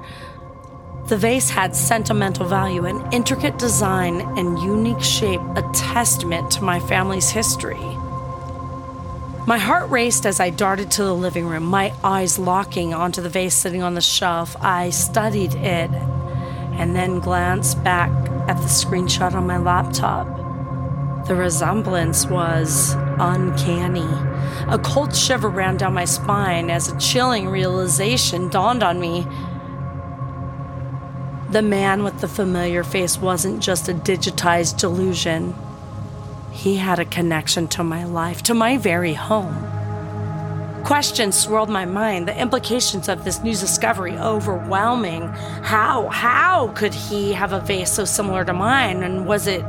The 1.08 1.16
vase 1.16 1.50
had 1.50 1.74
sentimental 1.74 2.46
value 2.46 2.84
and 2.84 3.14
intricate 3.14 3.58
design 3.58 4.20
and 4.38 4.60
unique 4.60 5.02
shape, 5.02 5.40
a 5.56 5.62
testament 5.74 6.52
to 6.52 6.64
my 6.66 6.82
family's 6.82 7.30
history. 7.30 7.80
My 9.48 9.58
heart 9.58 9.90
raced 9.90 10.26
as 10.26 10.42
I 10.42 10.50
darted 10.50 10.92
to 10.92 11.06
the 11.06 11.16
living 11.16 11.48
room, 11.48 11.64
my 11.64 11.94
eyes 12.04 12.38
locking 12.38 12.94
onto 12.94 13.22
the 13.22 13.30
vase 13.30 13.54
sitting 13.54 13.82
on 13.82 13.94
the 13.94 14.02
shelf. 14.02 14.58
I 14.60 14.90
studied 14.90 15.56
it 15.56 15.90
and 15.92 16.94
then 16.94 17.22
glanced 17.22 17.82
back 17.86 18.12
at 18.50 18.58
the 18.58 18.68
screenshot 18.68 19.34
on 19.34 19.48
my 19.48 19.60
laptop. 19.60 20.28
The 21.26 21.36
resemblance 21.36 22.26
was 22.26 22.96
uncanny. 23.18 24.10
A 24.68 24.78
cold 24.78 25.16
shiver 25.16 25.48
ran 25.48 25.78
down 25.78 25.94
my 25.94 26.04
spine 26.04 26.70
as 26.70 26.92
a 26.92 26.98
chilling 26.98 27.48
realization 27.48 28.50
dawned 28.50 28.84
on 28.84 29.00
me 29.00 29.26
the 31.50 31.62
man 31.62 32.04
with 32.04 32.20
the 32.20 32.28
familiar 32.28 32.84
face 32.84 33.18
wasn't 33.18 33.64
just 33.64 33.88
a 33.88 33.94
digitized 33.94 34.78
delusion. 34.80 35.56
He 36.52 36.76
had 36.76 37.00
a 37.00 37.06
connection 37.06 37.68
to 37.70 37.84
my 37.84 38.04
life, 38.04 38.44
to 38.44 38.54
my 38.54 38.78
very 38.78 39.14
home. 39.14 39.56
Questions 40.84 41.38
swirled 41.38 41.70
my 41.70 41.86
mind, 41.86 42.28
the 42.28 42.40
implications 42.40 43.08
of 43.10 43.24
this 43.24 43.42
new 43.44 43.54
discovery 43.54 44.18
overwhelming. 44.18 45.24
How, 45.64 46.08
how 46.10 46.70
could 46.70 46.94
he 46.94 47.34
have 47.34 47.54
a 47.54 47.66
face 47.66 47.92
so 47.92 48.06
similar 48.06 48.44
to 48.46 48.54
mine? 48.54 49.04
And 49.04 49.26
was 49.26 49.48
it, 49.48 49.64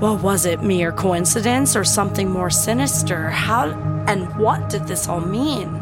well, 0.00 0.18
was 0.18 0.46
it 0.46 0.62
mere 0.62 0.92
coincidence 0.92 1.76
or 1.76 1.84
something 1.84 2.30
more 2.30 2.50
sinister? 2.50 3.30
How 3.30 3.70
and 4.08 4.34
what 4.36 4.68
did 4.68 4.86
this 4.86 5.08
all 5.08 5.20
mean? 5.20 5.81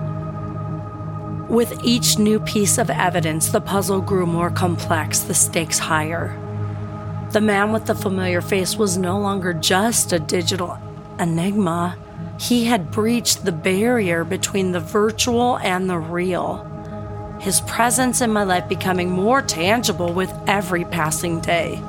With 1.50 1.83
each 1.83 2.16
new 2.16 2.38
piece 2.38 2.78
of 2.78 2.90
evidence, 2.90 3.49
the 3.49 3.61
puzzle 3.61 4.00
grew 4.00 4.25
more 4.25 4.50
complex, 4.50 5.19
the 5.19 5.35
stakes 5.35 5.80
higher. 5.80 6.38
The 7.33 7.40
man 7.40 7.73
with 7.73 7.87
the 7.87 7.95
familiar 7.97 8.40
face 8.40 8.76
was 8.76 8.97
no 8.97 9.19
longer 9.19 9.52
just 9.52 10.12
a 10.12 10.21
digital 10.21 10.78
enigma. 11.19 11.99
He 12.38 12.66
had 12.66 12.92
breached 12.92 13.45
the 13.45 13.50
barrier 13.50 14.23
between 14.23 14.71
the 14.71 14.78
virtual 14.78 15.59
and 15.59 15.90
the 15.90 15.99
real. 15.99 16.64
His 17.40 17.62
presence 17.62 18.21
in 18.21 18.33
my 18.33 18.45
life 18.45 18.69
becoming 18.69 19.11
more 19.11 19.42
tangible 19.42 20.12
with 20.12 20.33
every 20.47 20.85
passing 20.85 21.40
day. 21.40 21.83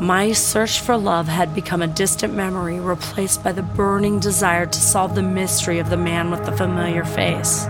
My 0.00 0.32
search 0.32 0.80
for 0.80 0.96
love 0.96 1.28
had 1.28 1.54
become 1.54 1.82
a 1.82 1.86
distant 1.86 2.32
memory 2.32 2.80
replaced 2.80 3.44
by 3.44 3.52
the 3.52 3.62
burning 3.62 4.20
desire 4.20 4.64
to 4.64 4.80
solve 4.80 5.14
the 5.14 5.22
mystery 5.22 5.78
of 5.80 5.90
the 5.90 5.98
man 5.98 6.30
with 6.30 6.46
the 6.46 6.56
familiar 6.56 7.04
face. 7.04 7.68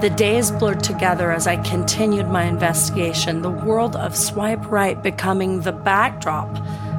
The 0.00 0.10
days 0.10 0.50
blurred 0.50 0.84
together 0.84 1.32
as 1.32 1.46
I 1.46 1.56
continued 1.56 2.28
my 2.28 2.44
investigation, 2.44 3.40
the 3.40 3.48
world 3.48 3.96
of 3.96 4.14
Swipe 4.14 4.70
Right 4.70 5.02
becoming 5.02 5.62
the 5.62 5.72
backdrop 5.72 6.54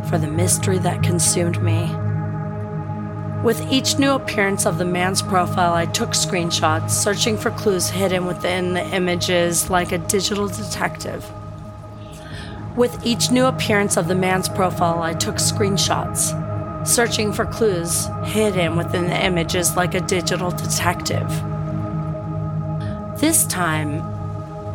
for 0.09 0.17
the 0.17 0.25
mystery 0.25 0.79
that 0.79 1.03
consumed 1.03 1.61
me. 1.61 1.95
With 3.43 3.61
each 3.71 3.99
new 3.99 4.13
appearance 4.13 4.65
of 4.65 4.79
the 4.79 4.85
man's 4.85 5.21
profile, 5.21 5.75
I 5.75 5.85
took 5.85 6.09
screenshots, 6.09 6.89
searching 6.89 7.37
for 7.37 7.51
clues 7.51 7.87
hidden 7.87 8.25
within 8.25 8.73
the 8.73 8.83
images 8.87 9.69
like 9.69 9.91
a 9.91 9.99
digital 9.99 10.47
detective. 10.47 11.23
With 12.75 13.05
each 13.05 13.29
new 13.29 13.45
appearance 13.45 13.95
of 13.95 14.07
the 14.07 14.15
man's 14.15 14.49
profile, 14.49 15.03
I 15.03 15.13
took 15.13 15.35
screenshots, 15.35 16.33
searching 16.87 17.31
for 17.31 17.45
clues 17.45 18.09
hidden 18.23 18.75
within 18.75 19.03
the 19.03 19.23
images 19.23 19.77
like 19.77 19.93
a 19.93 20.01
digital 20.01 20.49
detective. 20.49 21.29
This 23.19 23.47
time, 23.47 24.03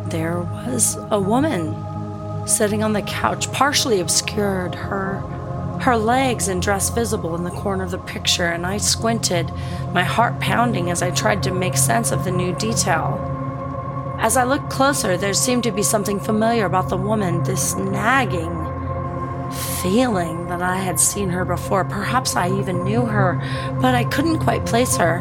there 0.09 0.41
was 0.41 0.97
a 1.11 1.19
woman 1.19 2.45
sitting 2.45 2.83
on 2.83 2.91
the 2.91 3.01
couch, 3.01 3.49
partially 3.53 4.01
obscured, 4.01 4.75
her 4.75 5.21
her 5.81 5.97
legs 5.97 6.47
and 6.47 6.61
dress 6.61 6.89
visible 6.89 7.35
in 7.35 7.43
the 7.43 7.51
corner 7.51 7.83
of 7.83 7.91
the 7.91 7.97
picture, 7.97 8.47
and 8.47 8.65
I 8.65 8.77
squinted, 8.77 9.51
my 9.93 10.03
heart 10.03 10.39
pounding 10.39 10.89
as 10.89 11.01
I 11.01 11.11
tried 11.11 11.43
to 11.43 11.53
make 11.53 11.75
sense 11.75 12.11
of 12.11 12.23
the 12.23 12.31
new 12.31 12.53
detail. 12.55 13.19
As 14.19 14.37
I 14.37 14.43
looked 14.43 14.69
closer, 14.69 15.17
there 15.17 15.33
seemed 15.33 15.63
to 15.63 15.71
be 15.71 15.83
something 15.83 16.19
familiar 16.19 16.65
about 16.65 16.89
the 16.89 16.97
woman, 16.97 17.43
this 17.43 17.75
nagging 17.75 18.51
feeling 19.81 20.47
that 20.47 20.61
I 20.61 20.77
had 20.77 20.99
seen 20.99 21.29
her 21.29 21.43
before. 21.45 21.83
Perhaps 21.83 22.35
I 22.35 22.49
even 22.57 22.83
knew 22.83 23.05
her, 23.05 23.41
but 23.81 23.95
I 23.95 24.03
couldn't 24.05 24.39
quite 24.39 24.65
place 24.65 24.95
her. 24.97 25.19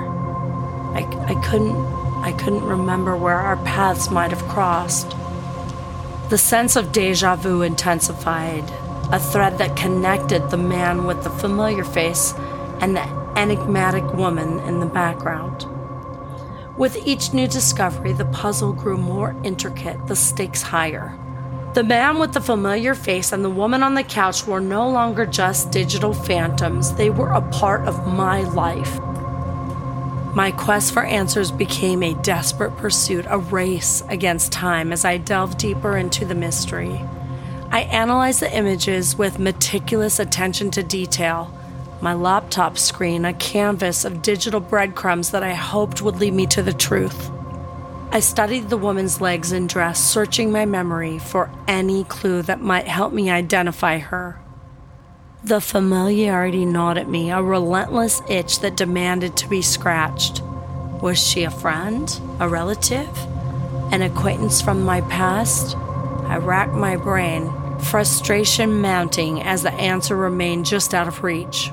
I, 0.95 1.07
I 1.27 1.35
couldn't 1.47 2.02
I 2.23 2.33
couldn't 2.33 2.65
remember 2.65 3.17
where 3.17 3.39
our 3.39 3.57
paths 3.65 4.11
might 4.11 4.31
have 4.31 4.49
crossed. 4.49 5.17
The 6.31 6.39
sense 6.39 6.77
of 6.77 6.93
deja 6.93 7.35
vu 7.35 7.63
intensified, 7.63 8.65
a 9.11 9.19
thread 9.19 9.59
that 9.59 9.77
connected 9.77 10.49
the 10.49 10.57
man 10.57 11.05
with 11.05 11.25
the 11.25 11.31
familiar 11.31 11.85
face 11.85 12.33
and 12.81 12.97
the 12.97 13.07
enigmatic 13.37 14.15
woman 14.15 14.61
in 14.61 14.79
the 14.79 14.87
background. 14.87 15.67
With 16.79 16.97
each 17.05 17.35
new 17.35 17.49
discovery, 17.49 18.13
the 18.13 18.25
puzzle 18.27 18.73
grew 18.73 18.97
more 18.97 19.37
intricate, 19.43 20.07
the 20.07 20.17
stakes 20.17 20.63
higher. 20.63 21.19
The 21.75 21.83
man 21.83 22.19
with 22.19 22.35
the 22.35 22.41
familiar 22.41 22.95
face 22.95 23.33
and 23.33 23.45
the 23.45 23.51
woman 23.51 23.83
on 23.83 23.95
the 23.95 24.03
couch 24.03 24.47
were 24.47 24.61
no 24.61 24.89
longer 24.89 25.27
just 25.27 25.71
digital 25.71 26.15
phantoms, 26.15 26.95
they 26.95 27.11
were 27.11 27.31
a 27.31 27.43
part 27.51 27.89
of 27.89 28.07
my 28.07 28.43
life. 28.43 29.01
My 30.35 30.51
quest 30.51 30.95
for 30.95 31.05
answers 31.05 31.51
became 31.51 32.03
a 32.03 32.15
desperate 32.15 32.75
pursuit, 32.79 33.27
a 33.29 33.37
race 33.37 34.03
against 34.09 34.51
time 34.51 34.91
as 34.91 35.05
I 35.05 35.19
delved 35.19 35.59
deeper 35.59 35.99
into 35.99 36.25
the 36.25 36.35
mystery. 36.35 36.99
I 37.71 37.83
analyzed 37.83 38.41
the 38.41 38.57
images 38.57 39.19
with 39.19 39.39
meticulous 39.39 40.19
attention 40.19 40.71
to 40.71 40.83
detail. 40.83 41.55
My 42.01 42.15
laptop 42.15 42.79
screen, 42.79 43.27
a 43.27 43.35
canvas 43.35 44.07
of 44.07 44.23
digital 44.23 44.61
breadcrumbs 44.61 45.33
that 45.33 45.43
I 45.43 45.53
hoped 45.53 46.01
would 46.01 46.17
lead 46.17 46.33
me 46.33 46.47
to 46.47 46.63
the 46.63 46.73
truth. 46.73 47.31
I 48.11 48.21
studied 48.21 48.71
the 48.71 48.79
woman's 48.79 49.21
legs 49.21 49.53
and 49.53 49.69
dress, 49.69 50.03
searching 50.03 50.51
my 50.51 50.65
memory 50.65 51.19
for 51.19 51.51
any 51.69 52.05
clue 52.05 52.41
that 52.43 52.63
might 52.63 52.89
help 52.89 53.13
me 53.13 53.31
identify 53.31 53.99
her. 53.99 54.39
The 55.45 55.61
familiarity 55.61 56.65
gnawed 56.65 56.99
at 56.99 57.09
me, 57.09 57.33
a 57.33 57.43
relentless 57.43 58.23
itch 58.29 58.61
that 58.61 58.77
demanded 58.77 59.37
to 59.39 59.49
be 59.49 59.61
scratched. 59.61 60.41
Was 61.01 61.19
she 61.19 61.43
a 61.43 61.51
friend? 61.51 62.21
A 62.39 62.49
relative? 62.49 63.11
An 63.91 64.03
acquaintance 64.03 64.63
from 64.63 64.85
my 64.85 65.01
past? 65.01 65.77
I 65.77 66.37
racked 66.37 66.75
my 66.75 66.95
brain, 66.95 67.53
frustration 67.81 68.81
mounting 68.81 69.43
as 69.43 69.65
the 69.65 69.73
answer 69.73 70.15
remained 70.15 70.65
just 70.65 70.95
out 70.95 71.09
of 71.09 71.25
reach. 71.25 71.73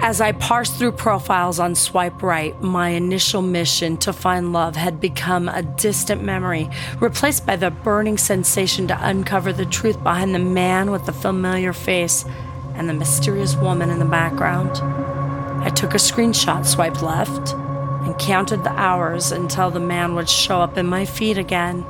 As 0.00 0.20
I 0.20 0.32
parsed 0.32 0.76
through 0.76 0.92
profiles 0.92 1.58
on 1.58 1.74
Swipe 1.74 2.22
Right, 2.22 2.60
my 2.60 2.90
initial 2.90 3.40
mission 3.40 3.96
to 3.98 4.12
find 4.12 4.52
love 4.52 4.76
had 4.76 5.00
become 5.00 5.48
a 5.48 5.62
distant 5.62 6.22
memory, 6.22 6.68
replaced 7.00 7.46
by 7.46 7.56
the 7.56 7.70
burning 7.70 8.18
sensation 8.18 8.86
to 8.88 9.08
uncover 9.08 9.54
the 9.54 9.64
truth 9.64 10.02
behind 10.02 10.34
the 10.34 10.38
man 10.38 10.90
with 10.90 11.06
the 11.06 11.12
familiar 11.14 11.72
face 11.72 12.26
and 12.74 12.88
the 12.88 12.94
mysterious 12.94 13.56
woman 13.56 13.90
in 13.90 13.98
the 13.98 14.04
background. 14.04 14.78
I 15.64 15.70
took 15.70 15.94
a 15.94 15.98
screenshot, 15.98 16.66
swiped 16.66 17.02
left, 17.02 17.52
and 17.52 18.18
counted 18.18 18.64
the 18.64 18.72
hours 18.72 19.32
until 19.32 19.70
the 19.70 19.80
man 19.80 20.14
would 20.14 20.28
show 20.28 20.60
up 20.60 20.76
in 20.76 20.86
my 20.86 21.04
feed 21.04 21.38
again. 21.38 21.86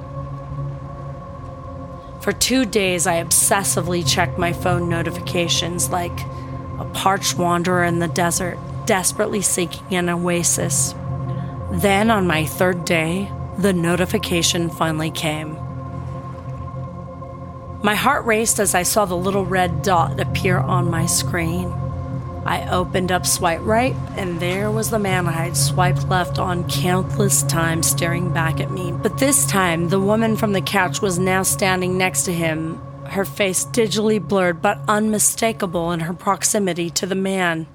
For 2.21 2.33
two 2.33 2.65
days, 2.65 3.07
I 3.07 3.23
obsessively 3.23 4.09
checked 4.09 4.39
my 4.39 4.53
phone 4.53 4.89
notifications 4.89 5.91
like, 5.91 6.21
a 6.79 6.85
parched 6.93 7.37
wanderer 7.37 7.85
in 7.85 7.99
the 7.99 8.09
desert, 8.09 8.59
desperately 8.87 9.43
seeking 9.43 9.97
an 9.97 10.09
oasis. 10.09 10.95
Then, 11.71 12.11
on 12.11 12.27
my 12.27 12.45
third 12.45 12.85
day, 12.85 13.31
the 13.59 13.73
notification 13.73 14.71
finally 14.71 15.11
came. 15.11 15.59
My 17.85 17.97
heart 17.97 18.25
raced 18.25 18.61
as 18.61 18.75
I 18.75 18.83
saw 18.83 19.05
the 19.05 19.15
little 19.15 19.45
red 19.45 19.83
dot 19.83 20.19
appear 20.19 20.57
on 20.57 20.91
my 20.91 21.05
screen. 21.05 21.71
I 22.47 22.67
opened 22.71 23.13
up 23.13 23.27
Swipe 23.27 23.61
Right, 23.61 23.95
and 24.17 24.41
there 24.41 24.71
was 24.71 24.89
the 24.89 24.99
man 24.99 25.27
I 25.27 25.33
had 25.33 25.55
swiped 25.55 26.09
left 26.09 26.39
on 26.39 26.67
countless 26.67 27.43
times 27.43 27.87
staring 27.87 28.33
back 28.33 28.59
at 28.59 28.71
me. 28.71 28.91
But 28.91 29.19
this 29.19 29.45
time, 29.45 29.91
the 29.91 30.01
woman 30.01 30.35
from 30.35 30.55
the 30.55 30.63
couch 30.63 31.03
was 31.03 31.19
now 31.19 31.43
standing 31.43 31.99
next 31.99 32.23
to 32.23 32.33
him, 32.33 32.81
her 33.09 33.27
face 33.27 33.67
digitally 33.67 34.19
blurred 34.19 34.63
but 34.63 34.81
unmistakable 34.89 35.93
in 35.93 36.01
her 36.01 36.15
proximity 36.15 36.89
to 36.89 37.05
the 37.05 37.15
man. 37.15 37.67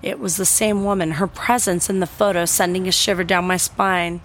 It 0.00 0.20
was 0.20 0.36
the 0.36 0.44
same 0.44 0.84
woman, 0.84 1.10
her 1.10 1.26
presence 1.26 1.90
in 1.90 1.98
the 1.98 2.06
photo 2.06 2.44
sending 2.44 2.86
a 2.86 2.92
shiver 2.92 3.24
down 3.24 3.48
my 3.48 3.56
spine. 3.56 4.20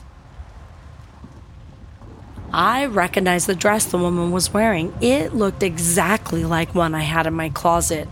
I 2.58 2.86
recognized 2.86 3.48
the 3.48 3.54
dress 3.54 3.84
the 3.84 3.98
woman 3.98 4.32
was 4.32 4.54
wearing. 4.54 4.94
It 5.02 5.36
looked 5.36 5.62
exactly 5.62 6.46
like 6.46 6.74
one 6.74 6.96
I 6.96 7.02
had 7.02 7.28
in 7.28 7.34
my 7.34 7.50
closet. 7.50 8.08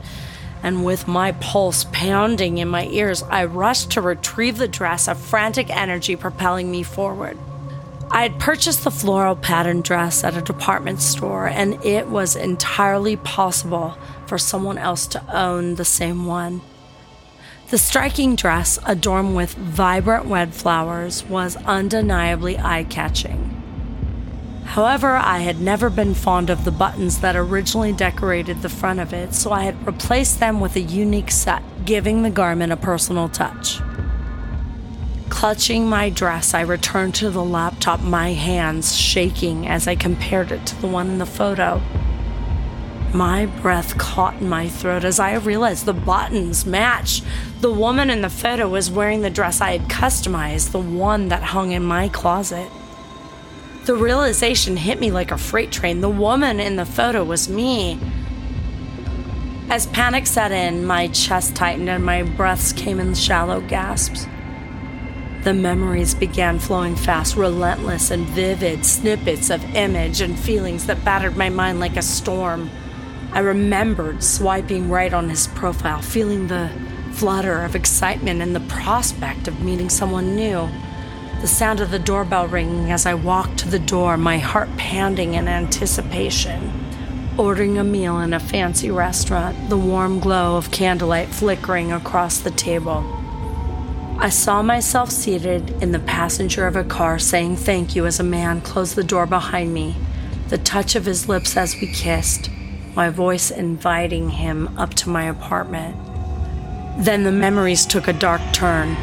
And 0.61 0.83
with 0.83 1.07
my 1.07 1.31
pulse 1.31 1.85
pounding 1.93 2.57
in 2.57 2.67
my 2.67 2.85
ears, 2.87 3.23
I 3.23 3.45
rushed 3.45 3.91
to 3.91 4.01
retrieve 4.01 4.57
the 4.57 4.67
dress, 4.67 5.07
a 5.07 5.15
frantic 5.15 5.69
energy 5.69 6.17
propelling 6.17 6.69
me 6.69 6.83
forward. 6.83 7.37
I 8.11 8.23
had 8.23 8.37
purchased 8.37 8.83
the 8.83 8.91
floral 8.91 9.37
pattern 9.37 9.79
dress 9.79 10.25
at 10.25 10.35
a 10.35 10.41
department 10.41 10.99
store, 10.99 11.47
and 11.47 11.81
it 11.85 12.09
was 12.09 12.35
entirely 12.35 13.15
possible 13.15 13.97
for 14.27 14.37
someone 14.37 14.77
else 14.77 15.07
to 15.07 15.23
own 15.33 15.75
the 15.75 15.85
same 15.85 16.25
one. 16.25 16.59
The 17.69 17.77
striking 17.77 18.35
dress, 18.35 18.77
adorned 18.85 19.37
with 19.37 19.53
vibrant 19.53 20.25
red 20.25 20.53
flowers, 20.53 21.23
was 21.23 21.55
undeniably 21.65 22.59
eye 22.59 22.83
catching. 22.83 23.52
However, 24.73 25.17
I 25.17 25.41
had 25.41 25.61
never 25.61 25.91
been 25.91 26.15
fond 26.15 26.49
of 26.49 26.65
the 26.65 26.71
buttons 26.71 27.19
that 27.19 27.35
originally 27.35 27.93
decorated 27.93 28.63
the 28.63 28.69
front 28.69 28.99
of 28.99 29.13
it, 29.13 29.35
so 29.35 29.51
I 29.51 29.65
had 29.65 29.85
replaced 29.85 30.39
them 30.39 30.59
with 30.59 30.75
a 30.75 30.79
unique 30.79 31.29
set, 31.29 31.61
giving 31.85 32.23
the 32.23 32.31
garment 32.31 32.73
a 32.73 32.75
personal 32.75 33.29
touch. 33.29 33.79
Clutching 35.29 35.85
my 35.85 36.09
dress, 36.09 36.55
I 36.55 36.61
returned 36.61 37.13
to 37.15 37.29
the 37.29 37.43
laptop, 37.43 38.01
my 38.01 38.33
hands 38.33 38.95
shaking 38.95 39.67
as 39.67 39.87
I 39.87 39.93
compared 39.93 40.51
it 40.51 40.65
to 40.65 40.81
the 40.81 40.87
one 40.87 41.07
in 41.07 41.17
the 41.19 41.27
photo. 41.27 41.79
My 43.13 43.45
breath 43.45 43.95
caught 43.99 44.41
in 44.41 44.49
my 44.49 44.69
throat 44.69 45.03
as 45.03 45.19
I 45.19 45.35
realized 45.35 45.85
the 45.85 45.93
buttons 45.93 46.65
matched. 46.65 47.23
The 47.61 47.71
woman 47.71 48.09
in 48.09 48.21
the 48.21 48.29
photo 48.29 48.67
was 48.67 48.89
wearing 48.89 49.21
the 49.21 49.29
dress 49.29 49.61
I 49.61 49.77
had 49.77 49.87
customized, 49.87 50.71
the 50.71 50.79
one 50.79 51.27
that 51.27 51.43
hung 51.43 51.73
in 51.73 51.83
my 51.83 52.09
closet. 52.09 52.71
The 53.85 53.95
realization 53.95 54.77
hit 54.77 55.01
me 55.01 55.11
like 55.11 55.31
a 55.31 55.37
freight 55.37 55.69
train. 55.69 55.99
The 55.99 56.09
woman 56.09 56.61
in 56.61 56.77
the 56.77 56.85
photo 56.85 57.21
was 57.25 57.49
me. 57.49 57.99
As 59.69 59.87
panic 59.87 60.25
set 60.25 60.53
in, 60.53 60.85
my 60.85 61.09
chest 61.09 61.53
tightened 61.53 61.89
and 61.89 62.05
my 62.05 62.23
breaths 62.23 62.71
came 62.71 63.01
in 63.01 63.13
shallow 63.13 63.59
gasps. 63.59 64.25
The 65.43 65.53
memories 65.53 66.15
began 66.15 66.59
flowing 66.59 66.95
fast, 66.95 67.35
relentless 67.35 68.09
and 68.09 68.25
vivid 68.27 68.85
snippets 68.85 69.49
of 69.49 69.75
image 69.75 70.21
and 70.21 70.39
feelings 70.39 70.85
that 70.85 71.03
battered 71.03 71.35
my 71.35 71.49
mind 71.49 71.81
like 71.81 71.97
a 71.97 72.01
storm. 72.01 72.69
I 73.33 73.39
remembered 73.39 74.23
swiping 74.23 74.89
right 74.89 75.13
on 75.13 75.27
his 75.27 75.47
profile, 75.47 76.01
feeling 76.01 76.47
the 76.47 76.71
flutter 77.11 77.61
of 77.63 77.75
excitement 77.75 78.41
and 78.41 78.55
the 78.55 78.61
prospect 78.61 79.49
of 79.49 79.61
meeting 79.61 79.89
someone 79.89 80.37
new. 80.37 80.69
The 81.43 81.49
sound 81.49 81.81
of 81.81 81.91
the 81.91 81.99
doorbell 81.99 82.47
ringing 82.47 82.89
as 82.89 83.05
I 83.05 83.15
walked 83.15 83.57
to 83.57 83.67
the 83.67 83.77
door, 83.77 84.15
my 84.15 84.37
heart 84.37 84.69
pounding 84.77 85.33
in 85.33 85.49
anticipation. 85.49 86.71
Ordering 87.37 87.77
a 87.77 87.83
meal 87.83 88.21
in 88.21 88.33
a 88.33 88.39
fancy 88.39 88.89
restaurant, 88.89 89.67
the 89.67 89.77
warm 89.77 90.21
glow 90.21 90.55
of 90.55 90.71
candlelight 90.71 91.27
flickering 91.27 91.91
across 91.91 92.37
the 92.37 92.49
table. 92.49 93.03
I 94.19 94.29
saw 94.29 94.61
myself 94.61 95.11
seated 95.11 95.71
in 95.83 95.91
the 95.91 95.99
passenger 95.99 96.65
of 96.65 96.77
a 96.77 96.83
car 96.85 97.19
saying 97.19 97.57
thank 97.57 97.93
you 97.93 98.05
as 98.05 98.21
a 98.21 98.23
man 98.23 98.61
closed 98.61 98.95
the 98.95 99.03
door 99.03 99.25
behind 99.25 99.73
me, 99.73 99.97
the 100.47 100.57
touch 100.57 100.95
of 100.95 101.03
his 101.03 101.27
lips 101.27 101.57
as 101.57 101.75
we 101.75 101.87
kissed, 101.87 102.49
my 102.95 103.09
voice 103.09 103.51
inviting 103.51 104.29
him 104.29 104.77
up 104.77 104.93
to 104.93 105.09
my 105.09 105.25
apartment. 105.25 105.97
Then 107.03 107.25
the 107.25 107.33
memories 107.33 107.85
took 107.85 108.07
a 108.07 108.13
dark 108.13 108.39
turn. 108.53 108.95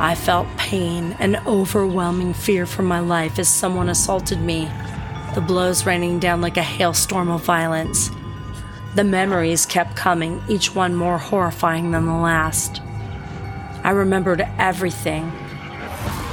I 0.00 0.16
felt 0.16 0.48
pain 0.56 1.16
and 1.20 1.36
overwhelming 1.46 2.34
fear 2.34 2.66
for 2.66 2.82
my 2.82 2.98
life 2.98 3.38
as 3.38 3.48
someone 3.48 3.88
assaulted 3.88 4.40
me, 4.40 4.68
the 5.34 5.40
blows 5.40 5.86
raining 5.86 6.18
down 6.18 6.40
like 6.40 6.56
a 6.56 6.62
hailstorm 6.62 7.30
of 7.30 7.44
violence. 7.44 8.10
The 8.96 9.04
memories 9.04 9.66
kept 9.66 9.94
coming, 9.94 10.42
each 10.48 10.74
one 10.74 10.96
more 10.96 11.18
horrifying 11.18 11.92
than 11.92 12.06
the 12.06 12.12
last. 12.12 12.82
I 13.84 13.90
remembered 13.90 14.44
everything. 14.58 15.24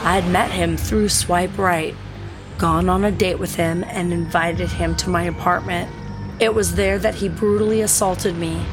I 0.04 0.20
had 0.20 0.32
met 0.32 0.50
him 0.50 0.76
through 0.76 1.10
Swipe 1.10 1.56
Right, 1.58 1.96
gone 2.58 2.90
on 2.90 3.04
a 3.04 3.12
date 3.12 3.38
with 3.40 3.56
him, 3.56 3.84
and 3.84 4.12
invited 4.12 4.70
him 4.70 4.96
to 4.96 5.10
my 5.10 5.24
apartment. 5.24 5.92
It 6.40 6.56
was 6.56 6.74
there 6.74 6.98
that 6.98 7.16
he 7.16 7.30
brutally 7.30 7.82
assaulted 7.82 8.36
me, 8.36 8.66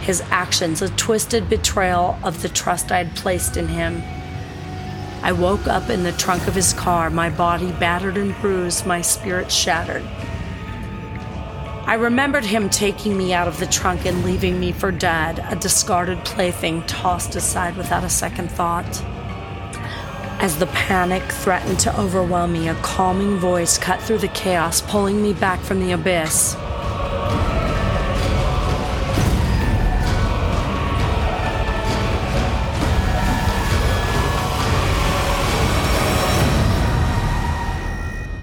his 0.00 0.20
actions 0.30 0.82
a 0.82 0.90
twisted 0.90 1.48
betrayal 1.48 2.18
of 2.22 2.42
the 2.42 2.50
trust 2.50 2.92
I 2.92 2.98
had 2.98 3.16
placed 3.16 3.56
in 3.56 3.68
him. 3.68 4.02
I 5.24 5.32
woke 5.32 5.66
up 5.66 5.88
in 5.88 6.02
the 6.02 6.12
trunk 6.12 6.46
of 6.48 6.54
his 6.54 6.74
car, 6.74 7.08
my 7.08 7.30
body 7.30 7.72
battered 7.72 8.18
and 8.18 8.38
bruised, 8.42 8.84
my 8.84 9.00
spirit 9.00 9.50
shattered. 9.50 10.04
I 11.86 11.94
remembered 11.94 12.44
him 12.44 12.68
taking 12.68 13.16
me 13.16 13.32
out 13.32 13.48
of 13.48 13.58
the 13.58 13.64
trunk 13.64 14.04
and 14.04 14.22
leaving 14.22 14.60
me 14.60 14.72
for 14.72 14.92
dead, 14.92 15.42
a 15.48 15.56
discarded 15.56 16.22
plaything 16.26 16.82
tossed 16.82 17.36
aside 17.36 17.74
without 17.78 18.04
a 18.04 18.10
second 18.10 18.50
thought. 18.50 19.02
As 20.42 20.58
the 20.58 20.66
panic 20.66 21.22
threatened 21.32 21.80
to 21.80 21.98
overwhelm 21.98 22.52
me, 22.52 22.68
a 22.68 22.74
calming 22.82 23.38
voice 23.38 23.78
cut 23.78 24.02
through 24.02 24.18
the 24.18 24.28
chaos, 24.28 24.82
pulling 24.82 25.22
me 25.22 25.32
back 25.32 25.60
from 25.60 25.80
the 25.80 25.92
abyss. 25.92 26.54